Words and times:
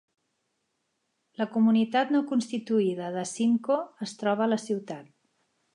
La 1.41 1.47
comunitat 1.57 2.15
no 2.15 2.23
constituïda 2.33 3.13
de 3.19 3.27
Symco 3.35 3.79
es 4.09 4.19
troba 4.25 4.49
a 4.49 4.51
la 4.55 4.63
ciutat. 4.69 5.17